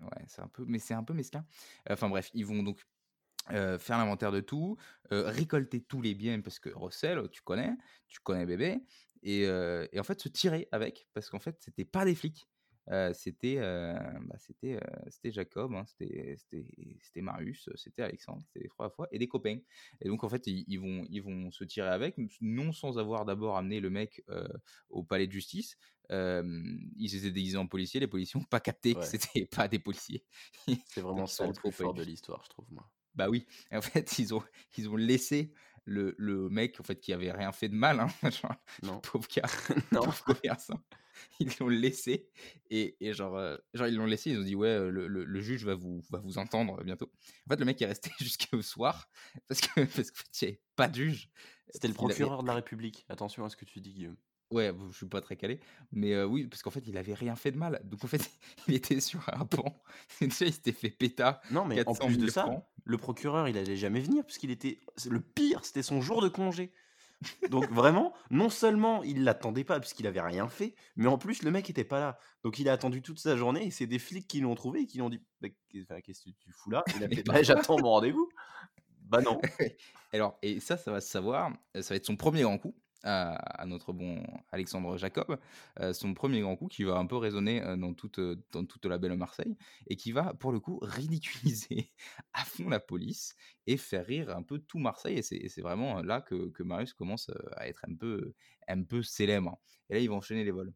[0.00, 1.46] Ouais, c'est un peu, mais c'est un peu mesquin.
[1.88, 2.86] Enfin bref, ils vont donc
[3.48, 4.76] faire l'inventaire de tout,
[5.10, 7.72] récolter tous les biens parce que Russell, tu connais,
[8.08, 8.84] tu connais bébé,
[9.22, 12.48] et, et en fait se tirer avec parce qu'en fait c'était pas des flics,
[13.12, 19.18] c'était bah, c'était c'était Jacob, hein, c'était c'était Marius, c'était Alexandre, c'était trois fois et
[19.18, 19.58] des copains.
[20.00, 23.56] Et donc en fait ils, vont ils vont se tirer avec, non sans avoir d'abord
[23.56, 24.24] amené le mec
[24.88, 25.76] au palais de justice.
[26.10, 30.24] ils étaient déguisés en policiers, les policiers n'ont pas capté que c'était pas des policiers.
[30.86, 32.88] C'est vraiment ça le plus fort de l'histoire, je trouve moi.
[33.14, 34.42] Bah oui, en fait ils ont
[34.76, 35.52] ils ont laissé
[35.86, 38.08] le, le, mec en fait qui avait rien fait de mal, hein,
[38.82, 39.00] non.
[39.00, 39.42] pauvre gars,
[39.92, 40.02] non.
[40.02, 40.40] pauvre
[41.40, 42.28] ils l'ont laissé
[42.70, 45.64] et, et genre, euh, genre ils l'ont laissé, ils ont dit ouais le, le, juge
[45.64, 47.10] va vous, va vous entendre bientôt.
[47.46, 49.08] En fait le mec est resté jusqu'au soir
[49.48, 51.30] parce que parce qu'il n'y avait pas de juge.
[51.70, 53.04] C'était le procureur de la République.
[53.08, 54.16] Attention à ce que tu dis Guillaume.
[54.52, 55.58] Ouais, je suis pas très calé,
[55.90, 57.80] mais oui, parce qu'en fait, il avait rien fait de mal.
[57.82, 58.30] Donc en fait,
[58.68, 59.74] il était sur un pont.
[60.20, 61.40] il s'était fait péta.
[61.50, 64.78] Non, mais en plus de ça, le procureur, il allait jamais venir, puisqu'il était.
[65.10, 66.72] Le pire, c'était son jour de congé.
[67.50, 71.50] Donc vraiment, non seulement il l'attendait pas puisqu'il avait rien fait, mais en plus le
[71.50, 72.18] mec était pas là.
[72.44, 74.86] Donc il a attendu toute sa journée et c'est des flics qui l'ont trouvé et
[74.86, 75.48] qui l'ont dit «Bah,
[76.02, 76.84] qu'est-ce que tu fous là?
[76.96, 78.28] Il a fait bah, j'attends mon rendez-vous.
[79.02, 79.40] Bah non.
[80.12, 82.74] Alors et ça ça va se savoir, ça va être son premier grand coup
[83.06, 85.38] à, notre bon Alexandre Jacob,
[85.80, 88.64] euh, son premier grand coup qui va un peu résonner euh, dans toute, euh, dans
[88.64, 91.92] toute la belle Marseille et qui va pour le coup ridiculiser
[92.32, 93.34] à fond la police
[93.66, 95.18] et faire rire un peu tout Marseille.
[95.18, 98.34] Et c'est vraiment là que, que, Marius commence à être un peu,
[98.68, 99.58] un peu célèbre.
[99.88, 100.72] Et là, il va enchaîner les vols.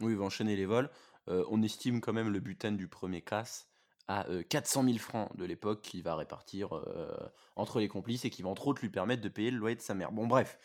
[0.00, 0.90] Oui, il va enchaîner les vols.
[1.26, 3.68] on estime quand même le butin du premier casse
[4.08, 6.70] à 400 000 francs de l'époque qu'il va répartir
[7.56, 9.80] entre les complices et qui va entre autres lui permettre de payer le loyer de
[9.80, 10.12] sa mère.
[10.12, 10.58] Bon bref,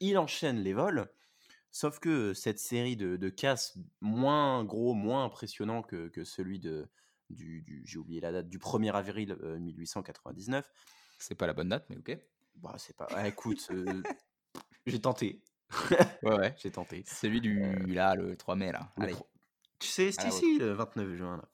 [0.00, 1.08] il enchaîne les vols,
[1.70, 6.88] sauf que cette série de, de casses moins gros, moins impressionnant que, que celui de,
[7.30, 10.70] du, j'ai oublié la date, du 1er avril 1899.
[11.18, 12.18] C'est pas la bonne date, mais ok.
[12.56, 13.06] Bah, c'est pas.
[13.10, 13.70] Ah, écoute,
[14.86, 15.42] j'ai tenté.
[16.22, 16.54] ouais, ouais.
[16.58, 17.04] J'ai tenté.
[17.06, 18.92] Celui du, là, le 3 mai, là.
[18.96, 19.14] Allez.
[19.78, 21.48] Tu sais, c'est ici, le 29 juin, là.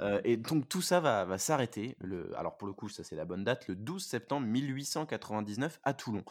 [0.00, 1.96] Euh, et donc tout ça va, va s'arrêter.
[2.00, 5.94] Le, alors pour le coup, ça c'est la bonne date, le 12 septembre 1899 à
[5.94, 6.24] Toulon.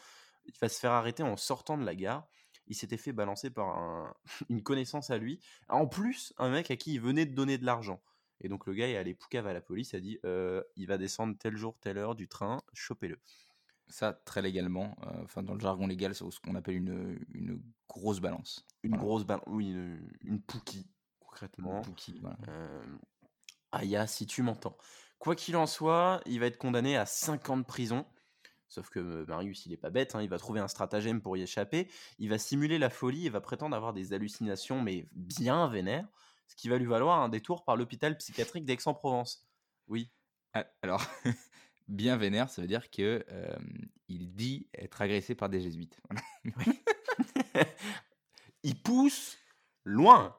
[0.45, 2.27] Il va se faire arrêter en sortant de la gare.
[2.67, 4.13] Il s'était fait balancer par un-
[4.49, 5.39] une connaissance à lui.
[5.69, 8.01] En plus, un mec à qui il venait de donner de l'argent.
[8.41, 10.97] Et donc le gars est allé poucave à la police, a dit euh, il va
[10.97, 13.19] descendre tel jour, telle heure du train, chopez-le.
[13.88, 17.62] Ça, très légalement, euh, enfin dans le jargon légal, c'est ce qu'on appelle une, une
[17.88, 18.65] grosse balance.
[18.82, 19.03] Une Voilà.
[19.03, 20.41] grosse balle, oui, une, une
[21.19, 21.82] concrètement.
[21.84, 22.38] Une voilà.
[22.49, 22.84] Euh,
[23.71, 24.77] Aya, si tu m'entends.
[25.19, 28.06] Quoi qu'il en soit, il va être condamné à 5 ans de prison.
[28.67, 31.38] Sauf que euh, Marius, il est pas bête, hein, il va trouver un stratagème pour
[31.38, 31.88] y échapper.
[32.19, 36.08] Il va simuler la folie et va prétendre avoir des hallucinations, mais bien vénères,
[36.47, 39.47] ce qui va lui valoir un détour par l'hôpital psychiatrique d'Aix-en-Provence.
[39.88, 40.10] Oui,
[40.54, 41.06] Ah, Alors,
[41.88, 43.56] bien vénère, ça veut dire que euh,
[44.08, 45.99] il dit être agressé par des jésuites.
[46.10, 46.76] Voilà.
[48.63, 49.38] il pousse
[49.84, 50.36] loin.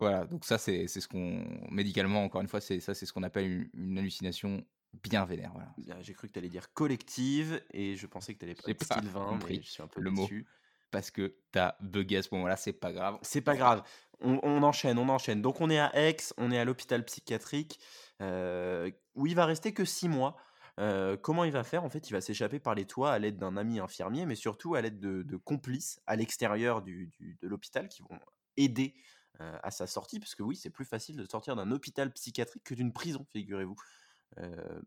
[0.00, 1.44] Voilà, donc ça, c'est c'est ce qu'on.
[1.70, 4.64] Médicalement, encore une fois, c'est ça, c'est ce qu'on appelle une, une hallucination
[5.02, 5.52] bien vénère.
[5.52, 6.00] Voilà.
[6.02, 9.00] J'ai cru que tu allais dire collective et je pensais que tu allais pas pas
[9.00, 10.22] Sylvain, compris mais je suis un peu le mot.
[10.22, 10.46] déçu.
[10.90, 13.18] Parce que t'as bugué à ce moment-là, c'est pas grave.
[13.22, 13.82] C'est pas grave.
[14.20, 15.42] On, on enchaîne, on enchaîne.
[15.42, 17.80] Donc on est à Aix, on est à l'hôpital psychiatrique,
[18.20, 20.36] euh, où il va rester que six mois.
[20.80, 21.84] Euh, comment il va faire?
[21.84, 24.74] En fait, il va s'échapper par les toits à l'aide d'un ami infirmier, mais surtout
[24.76, 28.18] à l'aide de, de complices à l'extérieur du, du- de l'hôpital qui vont
[28.56, 28.94] aider
[29.40, 32.62] euh, à sa sortie, parce que oui, c'est plus facile de sortir d'un hôpital psychiatrique
[32.64, 33.76] que d'une prison, figurez-vous.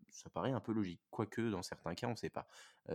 [0.09, 2.47] Ça paraît un peu logique, quoique dans certains cas, on ne sait pas.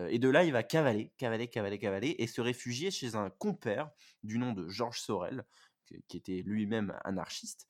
[0.09, 3.91] Et de là, il va cavaler, cavaler, cavaler, cavaler, et se réfugier chez un compère
[4.23, 5.45] du nom de Georges Sorel,
[6.09, 7.69] qui était lui-même anarchiste.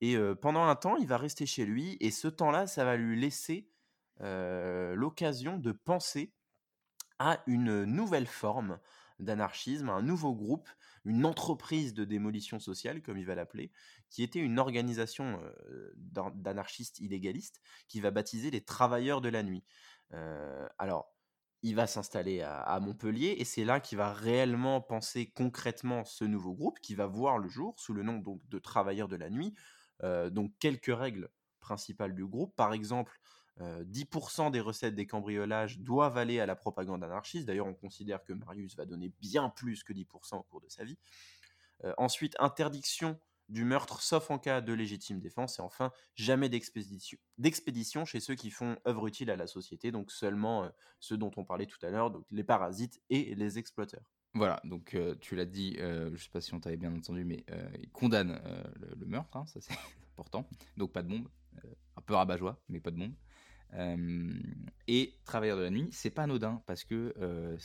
[0.00, 3.20] Et pendant un temps, il va rester chez lui, et ce temps-là, ça va lui
[3.20, 3.68] laisser
[4.20, 6.32] l'occasion de penser
[7.18, 8.78] à une nouvelle forme
[9.18, 10.68] d'anarchisme, un nouveau groupe,
[11.04, 13.70] une entreprise de démolition sociale, comme il va l'appeler,
[14.10, 15.40] qui était une organisation
[15.96, 19.64] d'an- d'anarchistes illégalistes qui va baptiser les Travailleurs de la Nuit.
[20.78, 21.14] Alors,
[21.62, 26.54] il va s'installer à, Montpellier et c'est là qu'il va réellement penser concrètement ce nouveau
[26.54, 29.54] groupe qui va voir le jour sous le nom donc de Travailleurs de la Nuit.
[30.02, 33.18] Donc, quelques règles principales du groupe, par exemple,
[33.60, 37.46] euh, 10% des recettes des cambriolages doivent aller à la propagande anarchiste.
[37.46, 40.84] D'ailleurs, on considère que Marius va donner bien plus que 10% au cours de sa
[40.84, 40.98] vie.
[41.84, 45.58] Euh, ensuite, interdiction du meurtre sauf en cas de légitime défense.
[45.58, 50.64] Et enfin, jamais d'expédition chez ceux qui font œuvre utile à la société, donc seulement
[50.64, 50.68] euh,
[51.00, 54.04] ceux dont on parlait tout à l'heure, donc les parasites et les exploiteurs.
[54.36, 57.24] Voilà, donc euh, tu l'as dit, euh, je sais pas si on t'avait bien entendu,
[57.24, 58.64] mais euh, il condamne euh,
[58.98, 59.72] le, meurtre, hein, ça c'est
[60.12, 60.48] important.
[60.76, 61.28] Donc pas de bombe,
[61.64, 63.14] euh, un peu rabat-joie, mais pas de bombe.
[63.72, 64.32] Euh,
[64.86, 67.56] et travailleur de la nuit, c'est pas anodin parce que euh,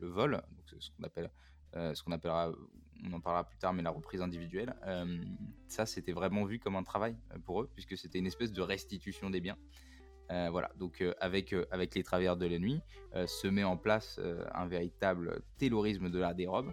[0.00, 2.52] le vol, euh, ce qu'on appellera,
[3.04, 4.74] on en parlera plus tard, mais la reprise individuelle,
[5.68, 9.28] ça c'était vraiment vu comme un travail pour eux puisque c'était une espèce de restitution
[9.28, 9.58] des biens.
[10.28, 12.80] Voilà, donc avec, avec les travailleurs de la nuit,
[13.26, 14.18] se met en place
[14.54, 16.72] un véritable terrorisme de la dérobe,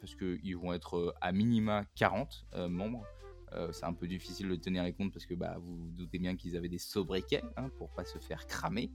[0.00, 3.04] parce qu'ils vont être à minima 40 euh, membres.
[3.52, 6.18] Euh, c'est un peu difficile de tenir les comptes parce que bah, vous vous doutez
[6.18, 8.90] bien qu'ils avaient des sobriquets hein, pour pas se faire cramer.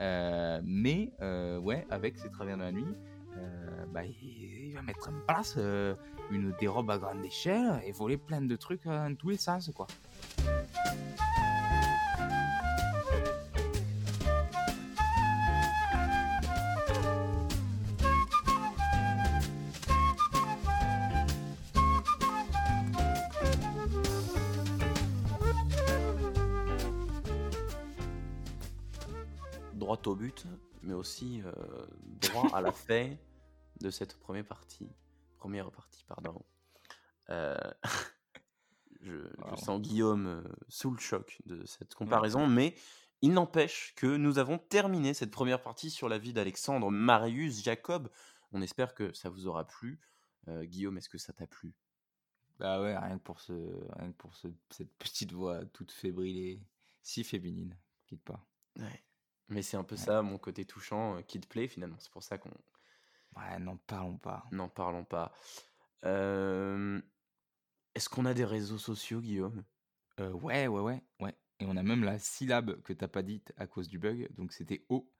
[0.00, 2.94] Euh, mais euh, ouais, avec ces travailleurs de la nuit,
[3.92, 5.58] bah, il, va mettre en place
[6.30, 9.86] une dérobe à grande échelle et voler plein de trucs dans tous les sens, quoi.
[29.90, 30.46] Droit au but,
[30.82, 31.52] mais aussi euh,
[32.20, 33.18] droit à la fait
[33.80, 34.88] de cette première partie.
[35.36, 36.44] Première partie, pardon.
[37.28, 37.58] Euh,
[39.00, 39.26] je,
[39.56, 42.76] sens Guillaume euh, sous le choc de cette comparaison, mais
[43.20, 48.12] il n'empêche que nous avons terminé cette première partie sur la vie d'Alexandre Marius Jacob.
[48.52, 49.98] On espère que ça vous aura plu.
[50.46, 51.74] Euh, Guillaume, est-ce que ça t'a plu?
[52.60, 53.52] Bah ouais, rien que pour, ce,
[53.98, 56.62] rien que pour ce- cette petite voix toute fébrile et
[57.02, 57.76] si féminine,
[58.06, 58.46] quitte pas.
[58.78, 59.02] Ouais.
[59.50, 59.96] Mais c'est un peu Ouais.
[59.96, 61.98] ça, mon côté touchant, euh, qui te plaît finalement.
[62.00, 62.50] C'est pour ça qu'on
[63.36, 64.44] Ouais, n'en parlons pas.
[64.50, 65.32] n'en parlons pas.
[66.04, 67.00] Euh,
[67.94, 69.64] Est-ce qu'on a des réseaux sociaux, Guillaume?
[70.20, 71.34] Euh, ouais, ouais, ouais, ouais.
[71.58, 74.52] Et on a même la syllabe que t'as pas dite à cause du bug, donc
[74.52, 75.12] c'était O.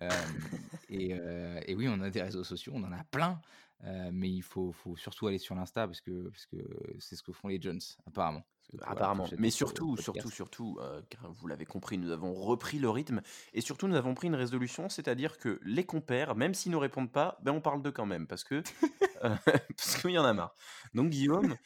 [0.88, 3.40] Et, euh, et oui, on a des réseaux sociaux, on en a plein,
[3.84, 6.56] euh, mais il faut, faut surtout aller sur l'Insta parce que parce que
[6.98, 8.44] c'est ce que font les Jones, apparemment.
[8.82, 9.26] Apparemment.
[9.38, 13.22] Mais surtout, surtout, surtout, euh, car vous l'avez compris, nous avons repris le rythme
[13.54, 17.10] et surtout nous avons pris une résolution, c'est-à-dire que les compères, même s'ils nous répondent
[17.10, 18.62] pas, ben on parle d'eux quand même parce que
[19.24, 19.36] euh,
[19.76, 20.54] parce qu'il y en a marre.
[20.92, 21.56] Donc Guillaume,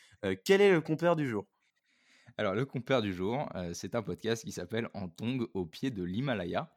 [0.44, 1.46] quel est le compère du jour?
[2.38, 6.02] Alors, le compère du jour, c'est un podcast qui s'appelle En Tong au pied de
[6.02, 6.70] l'Himalaya,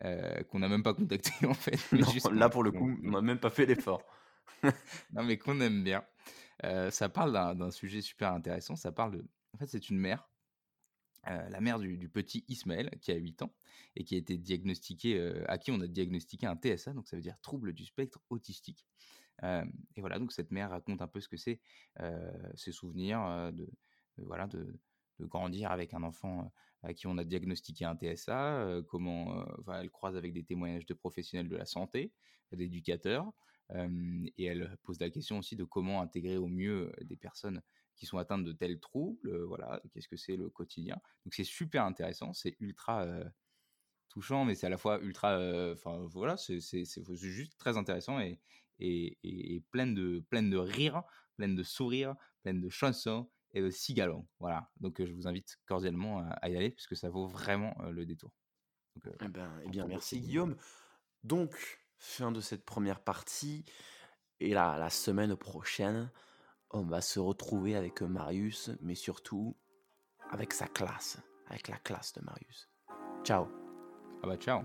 [0.00, 1.78] qu'on n'a même pas contacté en fait.
[1.92, 4.02] Non, là pour le coup, on n'a même pas fait l'effort.
[5.12, 6.04] non, mais qu'on aime bien.
[6.64, 8.76] Euh, ça parle d'un sujet super intéressant.
[8.76, 9.22] Ça parle.
[9.54, 10.28] En fait, c'est une mère,
[11.26, 13.54] la mère du, petit Ismaël, qui a 8 ans
[13.96, 17.22] et qui a été diagnostiqué, à qui on a diagnostiqué un TSA, donc ça veut
[17.22, 18.86] dire trouble du spectre autistique.
[19.42, 21.60] et voilà, donc cette mère raconte un peu ce que c'est,
[22.54, 23.68] ses souvenirs de,
[24.18, 24.78] voilà, de,
[25.18, 29.44] de grandir avec un enfant à qui on a diagnostiqué un TSA, comment
[29.74, 32.12] elle croise avec des témoignages de professionnels de la santé,
[32.52, 33.30] d'éducateurs,
[34.36, 37.62] et elle pose la question aussi de comment intégrer au mieux des personnes
[37.96, 40.96] qui sont atteintes de tels troubles, voilà, qu'est-ce que c'est le quotidien.
[41.24, 43.06] Donc c'est super intéressant, c'est ultra
[44.08, 45.38] touchant, mais c'est à la fois ultra,
[45.72, 46.60] enfin voilà, c'est
[47.14, 48.40] juste très intéressant et,
[48.78, 51.02] et, et, plein de plein de rires,
[51.36, 54.26] plein de sourires, plein de chansons et de Cigalon.
[54.38, 54.70] Voilà.
[54.80, 58.32] Donc je vous invite cordialement à, y aller puisque ça vaut vraiment le détour.
[59.04, 60.56] eh, ben, eh bien, merci Guillaume.
[61.22, 63.64] Donc, fin de cette première partie.
[64.40, 66.10] Et la semaine prochaine,
[66.70, 69.56] on va se retrouver avec Marius, mais surtout
[70.30, 72.68] avec sa classe, avec la classe de Marius.
[73.22, 73.48] Ciao.
[74.22, 74.62] Ah bah ciao.